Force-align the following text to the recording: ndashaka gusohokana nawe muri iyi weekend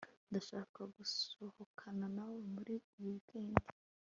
ndashaka 0.29 0.79
gusohokana 0.95 2.05
nawe 2.15 2.37
muri 2.53 2.73
iyi 2.95 2.99
weekend 3.07 3.57